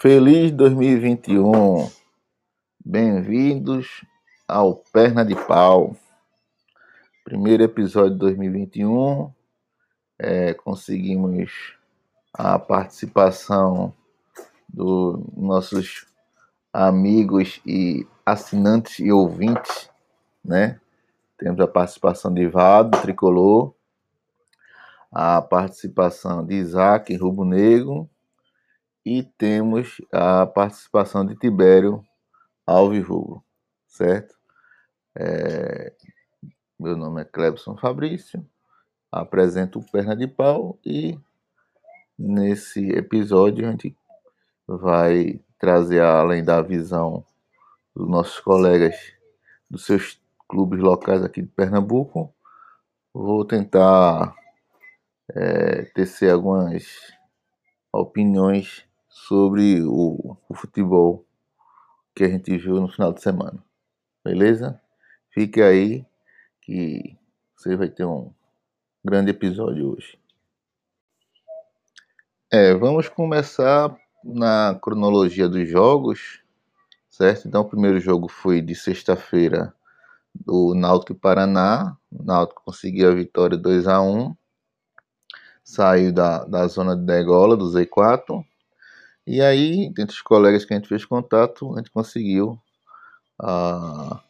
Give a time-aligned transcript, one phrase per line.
[0.00, 1.90] Feliz 2021!
[2.84, 4.04] Bem-vindos
[4.46, 5.96] ao Perna de Pau.
[7.24, 9.28] Primeiro episódio de 2021.
[10.16, 11.74] É, conseguimos
[12.32, 13.92] a participação
[14.68, 16.06] dos nossos
[16.72, 19.90] amigos e assinantes e ouvintes,
[20.44, 20.80] né?
[21.36, 23.74] Temos a participação de Vado, Tricolor,
[25.10, 28.08] a participação de Isaac, Rubro Negro,
[29.08, 32.04] e temos a participação de Tibério
[32.66, 33.42] Alvirugo,
[33.86, 34.36] certo?
[35.16, 35.94] É,
[36.78, 38.46] meu nome é Clebson Fabrício,
[39.10, 41.18] apresento o Perna de Pau e
[42.18, 43.96] nesse episódio a gente
[44.66, 47.24] vai trazer além da visão
[47.96, 48.94] dos nossos colegas
[49.70, 52.30] dos seus clubes locais aqui de Pernambuco,
[53.14, 54.34] vou tentar
[55.34, 56.84] é, tecer algumas
[57.90, 61.24] opiniões sobre o, o futebol
[62.14, 63.62] que a gente viu no final de semana.
[64.24, 64.80] Beleza?
[65.30, 66.04] Fique aí
[66.60, 67.16] que
[67.56, 68.32] você vai ter um
[69.04, 70.18] grande episódio hoje.
[72.50, 76.42] É, vamos começar na cronologia dos jogos,
[77.10, 77.46] certo?
[77.46, 79.74] Então, o primeiro jogo foi de sexta-feira
[80.34, 81.96] do Náutico Paraná.
[82.10, 84.34] O Náutico conseguiu a vitória 2 a 1
[85.68, 88.42] saiu da, da zona de degola, do Z4,
[89.30, 92.58] e aí, dentre os colegas que a gente fez contato, a gente conseguiu
[93.38, 94.22] a,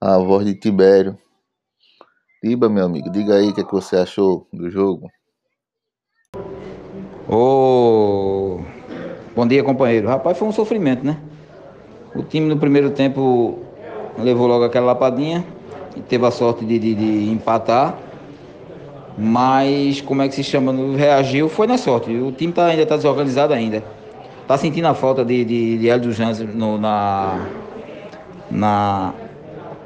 [0.00, 1.18] a voz de Tibério.
[2.42, 5.10] Tiba, meu amigo, diga aí o que, é que você achou do jogo.
[7.28, 8.62] Ô,
[9.36, 10.08] bom dia, companheiro.
[10.08, 11.20] Rapaz, foi um sofrimento, né?
[12.14, 13.58] O time no primeiro tempo
[14.18, 15.44] levou logo aquela lapadinha
[15.94, 17.98] e teve a sorte de, de, de empatar.
[19.18, 20.72] Mas, como é que se chama?
[20.96, 22.10] Reagiu, foi na sorte.
[22.16, 23.84] O time tá, ainda está desorganizado ainda.
[24.46, 27.46] Tá sentindo a falta de, de, de Hélio Jansen no, na,
[28.50, 29.14] na,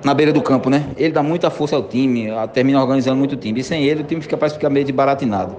[0.02, 0.92] na beira do campo, né?
[0.96, 3.60] Ele dá muita força ao time, termina organizando muito o time.
[3.60, 5.56] E sem ele, o time fica, parece ficar meio de baratinado.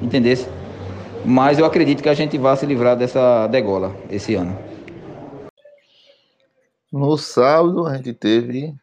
[0.00, 0.48] Entendesse?
[1.24, 4.56] Mas eu acredito que a gente vai se livrar dessa degola esse ano.
[6.92, 8.74] No sábado, a gente teve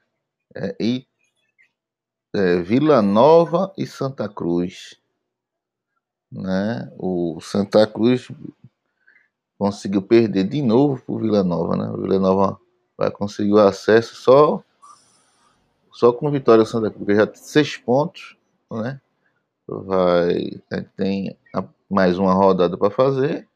[0.56, 1.07] é, e,
[2.35, 4.96] é, Vila Nova e Santa Cruz.
[6.31, 6.91] Né?
[6.97, 8.29] O Santa Cruz
[9.63, 11.90] conseguiu perder de novo para o Vila Nova, né?
[11.90, 12.59] O Vila Nova
[12.97, 14.62] vai conseguir o acesso só
[15.90, 18.35] só com vitória Santa Cruz, porque já tem seis pontos,
[18.69, 19.00] né?
[19.66, 20.62] Vai
[20.97, 21.38] tem
[21.90, 23.47] mais uma rodada para fazer.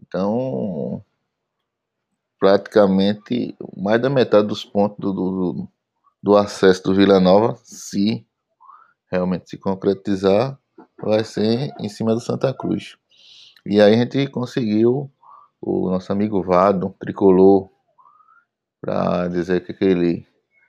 [0.00, 1.04] Então,
[2.38, 5.68] praticamente mais da metade dos pontos do, do,
[6.22, 8.26] do acesso do Vila Nova, se
[9.12, 10.58] realmente se concretizar,
[10.98, 12.96] vai ser em cima do Santa Cruz.
[13.66, 15.10] E aí a gente conseguiu
[15.60, 17.70] o nosso amigo Vado, tricolor,
[18.80, 20.26] para dizer que aquele,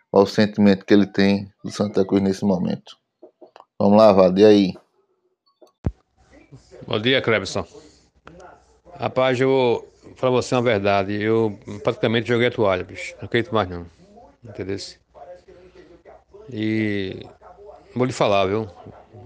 [0.10, 2.98] qual o sentimento que ele tem do Santa Cruz nesse momento.
[3.78, 4.74] Vamos lá, Vado, e aí?
[6.88, 7.68] Bom dia, Clebson.
[8.98, 11.22] Rapaz, eu vou falar você uma verdade.
[11.22, 13.14] Eu praticamente joguei a toalha, bicho.
[13.18, 13.86] Não acredito mais não.
[14.42, 14.78] Entendeu?
[16.50, 17.26] E
[17.94, 18.70] vou lhe falar, viu?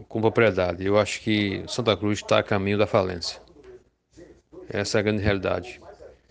[0.07, 0.83] Com propriedade.
[0.83, 3.39] Eu acho que Santa Cruz está a caminho da falência.
[4.69, 5.81] Essa é a grande realidade.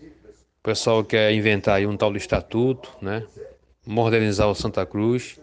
[0.01, 3.25] O pessoal quer inventar aí um tal de estatuto, né?
[3.85, 5.39] Modernizar o Santa Cruz.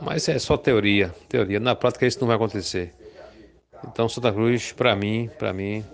[0.00, 1.60] Mas é só teoria, teoria.
[1.60, 2.92] Na prática isso não vai acontecer.
[3.86, 5.84] Então Santa Cruz, para mim, para mim,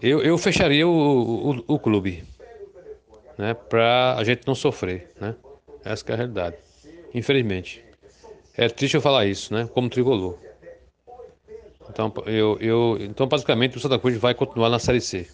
[0.00, 2.24] eu, eu fecharia o, o, o clube,
[3.36, 3.54] né?
[3.54, 5.34] Para a gente não sofrer, né?
[5.84, 6.56] Essa é a realidade.
[7.14, 7.84] Infelizmente.
[8.56, 9.68] É triste eu falar isso, né?
[9.72, 10.38] Como tricolor.
[11.90, 15.28] Então, eu, eu, então, basicamente, o Santa Cruz vai continuar na Série C.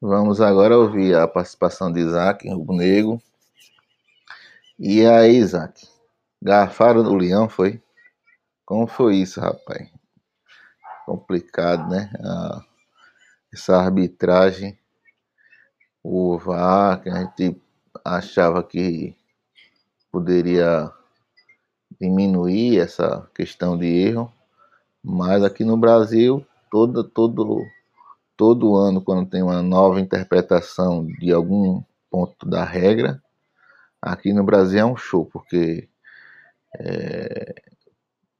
[0.00, 3.20] Vamos agora ouvir a participação de Isaac Rubro Negro.
[4.78, 5.88] E aí, Isaac?
[6.40, 7.82] Garfaram do Leão, foi?
[8.64, 9.90] Como foi isso, rapaz?
[11.04, 12.12] Complicado, né?
[12.22, 12.64] Ah,
[13.52, 14.78] essa arbitragem,
[16.02, 17.60] o VAR, que a gente
[18.04, 19.16] achava que
[20.12, 20.92] poderia
[22.00, 24.32] diminuir essa questão de erro,
[25.02, 27.64] mas aqui no Brasil, todo, todo,
[28.36, 33.22] todo ano, quando tem uma nova interpretação de algum ponto da regra,
[34.00, 35.88] aqui no Brasil é um show, porque
[36.78, 37.54] é,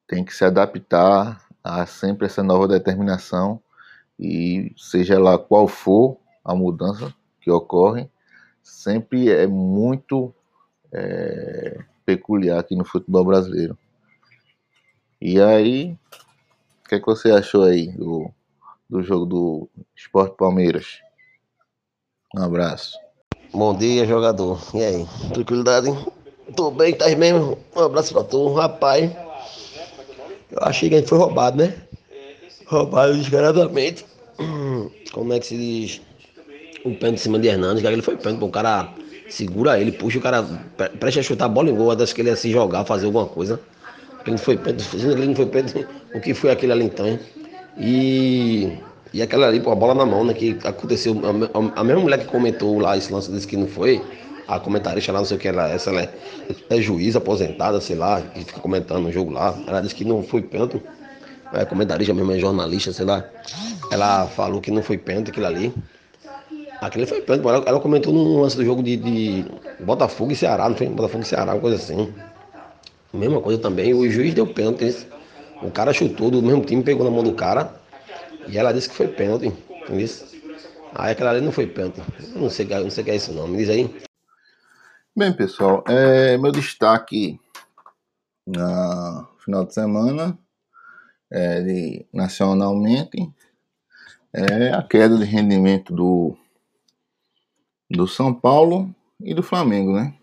[0.07, 3.61] tem que se adaptar a sempre essa nova determinação
[4.19, 8.11] e seja lá qual for a mudança que ocorre,
[8.63, 10.35] sempre é muito
[10.93, 13.77] é, peculiar aqui no futebol brasileiro.
[15.21, 15.95] E aí,
[16.83, 18.31] o que, é que você achou aí do,
[18.89, 21.01] do jogo do Esporte Palmeiras.
[22.35, 22.97] Um abraço.
[23.53, 24.59] Bom dia, jogador.
[24.73, 25.07] E aí?
[25.35, 25.89] Tranquilidade?
[26.57, 27.59] Tô bem, tá aí mesmo?
[27.77, 29.13] Um abraço pra tu, rapaz.
[30.51, 31.77] Eu achei que a gente foi roubado, né?
[32.65, 34.07] Roubado descaradamente.
[35.13, 36.01] Como é que se diz?
[36.87, 38.95] O pênalti em cima de Hernandes, que ele foi pênalti, o cara
[39.29, 40.43] segura ele, puxa o cara,
[40.99, 43.27] presta a chutar a bola em gol, acho que ele ia se jogar, fazer alguma
[43.27, 43.61] coisa.
[44.23, 47.19] Ele não foi pênalti, ele não foi pênalti, o que foi aquele ali então, hein?
[47.79, 48.79] E,
[49.13, 50.35] e aquela ali, pô, a bola na mão, né?
[50.35, 51.15] Que aconteceu.
[51.25, 54.03] A, a, mesma mulher que comentou lá esse lance disse que não foi,
[54.49, 56.11] a comentarista lá, não sei o que, ela, essa ela é,
[56.71, 59.57] é juiz aposentada, sei lá, que fica comentando o jogo lá.
[59.67, 60.83] Ela disse que não foi pênalti.
[61.53, 63.25] É comentarista mesmo, é jornalista, sei lá.
[63.91, 65.73] Ela falou que não foi pênalti aquilo ali.
[66.81, 69.45] Aquele foi pênalti, ela, ela comentou no lance do jogo de, de
[69.81, 70.89] Botafogo e Ceará, não foi?
[70.89, 72.13] Botafogo e Ceará, uma coisa assim.
[73.13, 75.07] Mesma coisa também, o juiz deu pênalti.
[75.61, 77.75] O cara chutou do mesmo time, pegou na mão do cara.
[78.47, 79.47] E ela disse que foi pênalti.
[79.83, 80.09] Entendeu?
[80.95, 82.01] Aí aquela ali não foi pênalti.
[82.35, 83.49] Eu não sei, não sei o que é isso não.
[83.49, 83.93] Me diz aí.
[85.17, 87.41] Bem, pessoal, é, meu destaque
[88.47, 90.39] no final de semana,
[91.31, 93.31] é, de, nacionalmente,
[94.33, 96.37] é a queda de rendimento do,
[97.91, 100.15] do São Paulo e do Flamengo, né?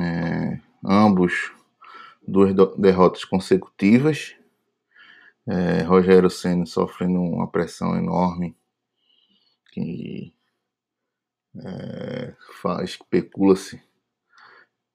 [0.00, 1.52] É, ambos
[2.26, 4.34] duas derrotas consecutivas.
[5.46, 8.56] É, Rogério Senna sofrendo uma pressão enorme
[9.72, 10.32] que
[11.62, 12.34] é,
[12.82, 13.82] especula-se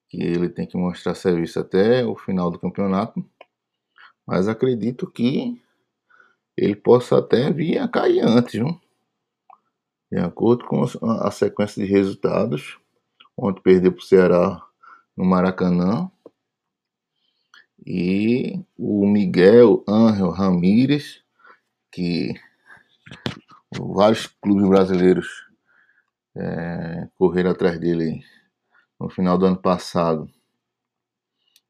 [0.10, 3.24] que ele tem que mostrar serviço até o final do campeonato,
[4.26, 5.62] mas acredito que
[6.58, 8.80] ele possa até vir a cair antes, viu?
[10.12, 12.78] De acordo com a sequência de resultados.
[13.38, 14.66] Ontem perdeu para o Ceará
[15.16, 16.12] no Maracanã,
[17.86, 21.24] e o Miguel Ángel Ramírez,
[21.92, 22.34] que
[23.72, 25.28] vários clubes brasileiros
[26.36, 28.24] é, correram atrás dele
[29.00, 30.30] no final do ano passado.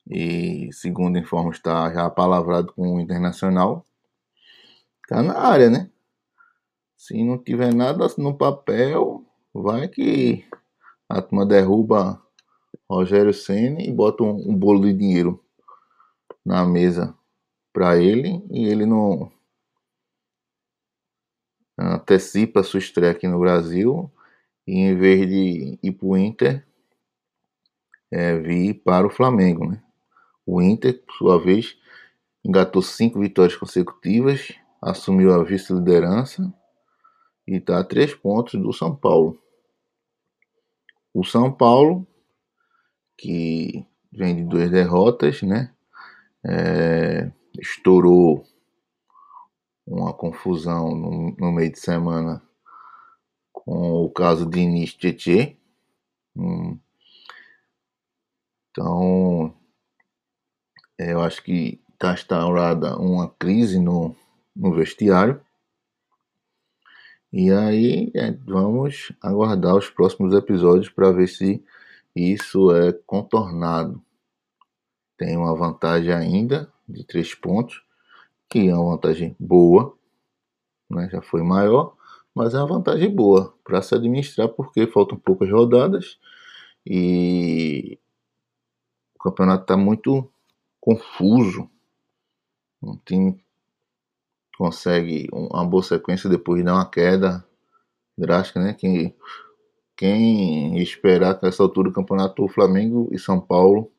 [0.09, 3.85] E segundo informa está já palavrado com o Internacional.
[5.03, 5.89] Está na área, né?
[6.99, 10.45] Se não tiver nada no papel, vai que
[11.07, 12.21] a turma derruba
[12.89, 15.41] Rogério Senna e bota um, um bolo de dinheiro
[16.45, 17.17] na mesa
[17.71, 19.31] para ele e ele não
[21.77, 24.11] antecipa sua estreia aqui no Brasil
[24.67, 26.67] e em vez de ir para o Inter,
[28.11, 29.69] é, vir para o Flamengo.
[29.69, 29.81] Né?
[30.45, 31.77] O Inter, por sua vez,
[32.43, 36.53] engatou cinco vitórias consecutivas, assumiu a vice-liderança
[37.49, 39.41] e está a três pontos do São Paulo.
[41.13, 42.07] O São Paulo,
[43.17, 45.73] que vem de duas derrotas, né?
[46.45, 48.45] é, estourou
[49.85, 52.41] uma confusão no, no, meio de semana
[53.51, 55.57] com o caso de Inis Tietê.
[56.35, 56.79] Hum.
[58.71, 59.53] Então,
[60.97, 64.15] é, eu acho que está instaurada uma crise no,
[64.55, 65.43] no vestiário.
[67.31, 71.63] E aí é, vamos aguardar os próximos episódios para ver se
[72.15, 74.01] isso é contornado
[75.19, 77.83] tem uma vantagem ainda de três pontos,
[78.47, 79.93] que é uma vantagem boa,
[80.89, 81.09] né?
[81.11, 81.93] já foi maior,
[82.33, 86.17] mas é uma vantagem boa para se administrar, porque faltam poucas rodadas
[86.85, 87.99] e
[89.13, 90.31] o campeonato está muito
[90.79, 91.69] confuso.
[92.81, 93.43] Um time
[94.59, 97.43] consegue uma boa sequência depois dá uma queda
[98.15, 98.73] drástica, né?
[98.73, 99.15] Quem,
[99.97, 103.91] quem esperar que nessa altura do campeonato o Flamengo e São Paulo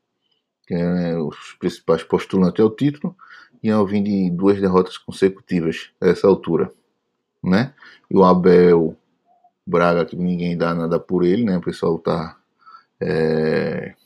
[0.70, 3.16] que é os principais postulantes ao título,
[3.60, 6.72] iam vir de duas derrotas consecutivas a essa altura,
[7.42, 7.74] né?
[8.08, 8.96] E o Abel
[9.66, 11.58] Braga, que ninguém dá nada por ele, né?
[11.58, 12.38] O pessoal tá
[13.00, 13.96] é,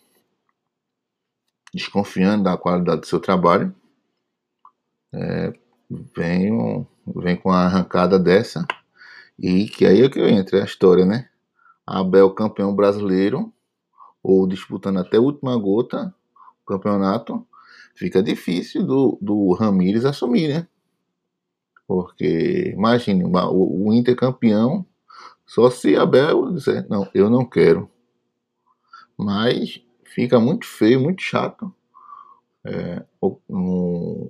[1.75, 3.75] desconfiando da qualidade do seu trabalho.
[5.13, 5.53] É,
[5.91, 8.67] vem, vem com a arrancada dessa
[9.39, 11.29] e que aí é que entra a história, né?
[11.87, 13.53] Abel campeão brasileiro
[14.23, 16.15] ou disputando até a última gota
[16.67, 17.47] campeonato,
[17.95, 20.69] fica difícil do, do Ramires assumir, né?
[21.87, 24.87] Porque, imagine, o, o Inter campeão,
[25.47, 27.91] só se Abel dizer, não, eu não quero.
[29.17, 31.73] Mas fica muito feio, muito chato.
[32.65, 33.39] É, o,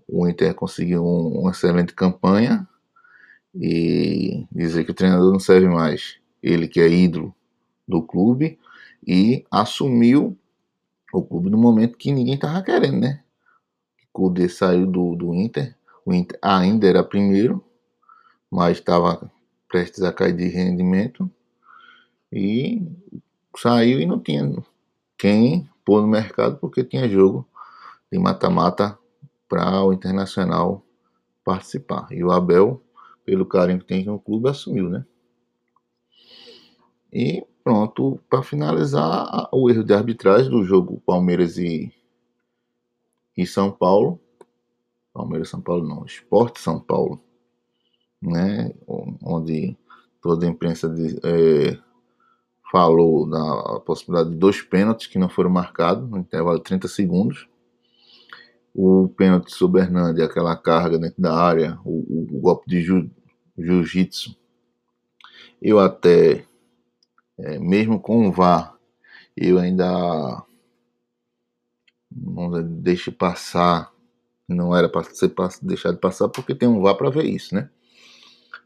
[0.06, 2.66] o, Inter conseguiu um, uma excelente campanha
[3.54, 6.18] e dizer que o treinador não serve mais.
[6.42, 7.34] Ele que é ídolo
[7.86, 8.58] do clube
[9.06, 10.36] e assumiu
[11.12, 13.22] o clube no momento que ninguém tava querendo, né?
[14.14, 17.64] O Kudê saiu do, do Inter, o Inter ainda era primeiro,
[18.50, 19.30] mas estava
[19.68, 21.30] prestes a cair de rendimento
[22.32, 22.82] e
[23.56, 24.62] saiu e não tinha
[25.18, 27.46] quem pôr no mercado porque tinha jogo
[28.10, 28.98] de mata-mata
[29.54, 30.84] para o Internacional
[31.44, 32.08] participar.
[32.10, 32.82] E o Abel,
[33.24, 35.06] pelo carinho que tem no clube, assumiu, né?
[37.12, 41.92] E pronto, para finalizar, o erro de arbitragem do jogo Palmeiras e,
[43.36, 44.20] e São Paulo.
[45.12, 47.22] Palmeiras São Paulo não, Esporte São Paulo,
[48.20, 48.74] né?
[49.22, 49.76] Onde
[50.20, 51.78] toda a imprensa de, é,
[52.72, 57.48] falou da possibilidade de dois pênaltis que não foram marcados no intervalo de 30 segundos.
[58.74, 62.82] O pênalti sobre Hernandes, aquela carga dentro da área, o, o, golpe de
[63.56, 64.36] jiu-jitsu.
[65.62, 66.44] Eu até,
[67.38, 68.76] é, mesmo com o VAR,
[69.36, 70.44] eu ainda
[72.10, 73.92] não deixe passar,
[74.48, 77.70] não era para ser deixado de passar porque tem um VAR para ver isso, né?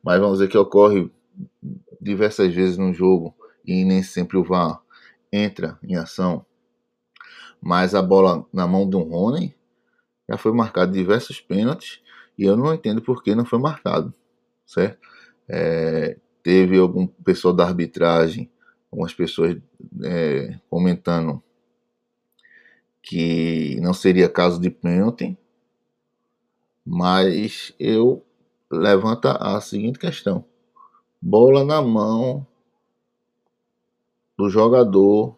[0.03, 1.11] Mas vamos dizer que ocorre
[2.00, 3.35] diversas vezes no jogo
[3.65, 4.81] e nem sempre o VAR
[5.31, 6.47] entra em ação.
[7.61, 9.58] Mas a bola na mão do Rony
[10.29, 12.01] já foi marcado diversos pênaltis
[12.37, 14.13] e eu não entendo por que não foi marcado,
[14.67, 14.99] certo?
[15.49, 18.51] É, teve algum pessoal da arbitragem,
[18.93, 19.57] algumas pessoas
[20.05, 21.43] é, comentando
[23.03, 25.37] que não seria caso de pênalti,
[26.85, 28.25] mas eu
[28.71, 30.45] levanto a seguinte questão:
[31.21, 32.47] bola na mão
[34.37, 35.37] do jogador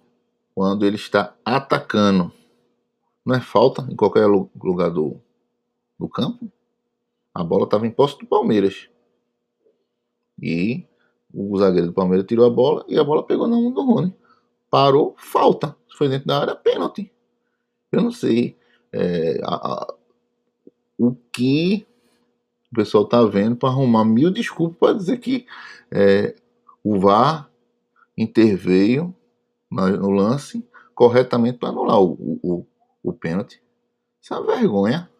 [0.54, 2.32] quando ele está atacando.
[3.24, 5.20] Não é falta em qualquer lugar do,
[5.98, 6.50] do campo?
[7.34, 8.88] A bola estava em posse do Palmeiras.
[10.40, 10.86] E
[11.32, 14.14] o zagueiro do Palmeiras tirou a bola e a bola pegou na mão do Rony.
[14.70, 15.76] Parou, falta.
[15.96, 17.12] Foi dentro da área, pênalti.
[17.92, 18.56] Eu não sei
[18.92, 19.94] é, a, a,
[20.98, 21.86] o que
[22.70, 25.46] o pessoal está vendo para arrumar mil desculpas para dizer que
[25.90, 26.34] é,
[26.82, 27.50] o VAR
[28.16, 29.14] interveio
[29.70, 32.66] no lance corretamente para anular o, o,
[33.02, 33.62] o pênalti.
[34.20, 35.10] Isso é uma vergonha.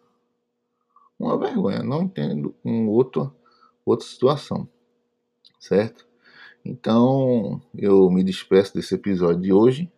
[1.19, 1.83] Uma vergonha.
[1.83, 3.35] Não entendo um outro,
[3.85, 4.67] outra situação.
[5.59, 6.07] Certo?
[6.63, 9.91] Então, eu me despeço desse episódio de hoje,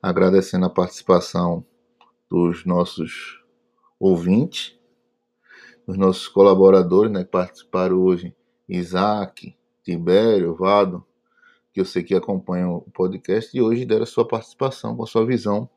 [0.00, 1.64] agradecendo a participação
[2.30, 3.42] dos nossos
[3.98, 4.78] ouvintes,
[5.86, 8.34] dos nossos colaboradores né, que participaram hoje,
[8.68, 11.04] Isaac, Tibério, Vado,
[11.72, 15.06] que eu sei que acompanham o podcast, e hoje deram a sua participação com a
[15.06, 15.68] sua visão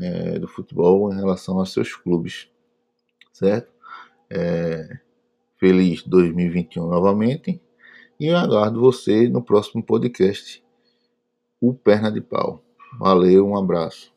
[0.00, 2.48] é, do futebol em relação aos seus clubes,
[3.32, 3.72] certo?
[4.30, 4.98] É,
[5.56, 7.60] feliz 2021 novamente,
[8.18, 10.64] e eu aguardo você no próximo podcast,
[11.60, 12.62] o Perna de Pau.
[12.98, 14.15] Valeu, um abraço.